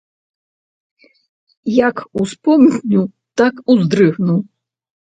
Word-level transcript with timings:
Як 1.87 1.95
успомню, 2.25 3.01
так 3.43 3.65
уздрыгну. 3.77 4.35